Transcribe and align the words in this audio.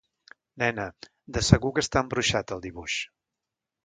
Nena, 0.61 0.85
de 1.37 1.43
segur 1.47 1.71
que 1.75 1.83
està 1.85 2.03
embruixat 2.05 2.55
el 2.57 2.65
dibuix. 2.65 2.97